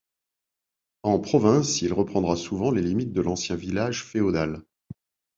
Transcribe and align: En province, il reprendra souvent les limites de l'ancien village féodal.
En 1.03 1.19
province, 1.19 1.83
il 1.83 1.93
reprendra 1.93 2.35
souvent 2.35 2.71
les 2.71 2.81
limites 2.81 3.13
de 3.13 3.21
l'ancien 3.21 3.55
village 3.55 4.03
féodal. 4.03 4.63